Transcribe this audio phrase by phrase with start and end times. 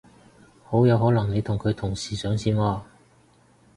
[0.63, 2.81] 好有可能你同佢同時上線喎